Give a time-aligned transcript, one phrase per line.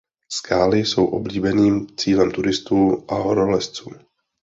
[0.29, 3.91] Skály jsou oblíbeným cílem turistů a horolezců.